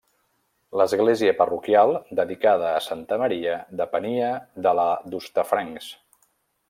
L'església 0.79 1.33
parroquial, 1.41 1.93
dedicada 2.19 2.71
a 2.77 2.81
Santa 2.85 3.19
Maria, 3.25 3.59
depenia 3.83 4.31
de 4.69 4.75
la 4.81 4.87
d'Hostafrancs. 5.13 5.93